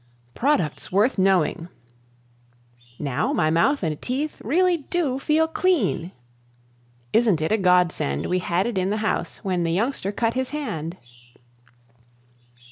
[0.47, 1.67] ]Products Worth Knowing.
[2.97, 6.11] "Now my mouth and teeth really DO FEEL CLEAN."
[7.13, 10.49] "Isn't it a Godsend we had it in the house when the youngster cut his
[10.49, 10.97] hand."